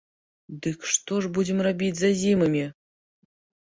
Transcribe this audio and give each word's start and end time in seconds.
Дык 0.65 0.87
што 0.93 1.21
ж 1.27 1.33
будзем 1.37 1.63
рабіць 1.71 1.93
з 2.03 2.15
азімымі? 2.17 2.69